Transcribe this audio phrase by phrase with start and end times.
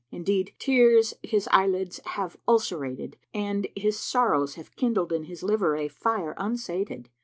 [0.05, 5.75] * Indeed, tears his eyelids have ulcerated and his sorrows have kindled in his liver
[5.75, 7.07] a fire unsated.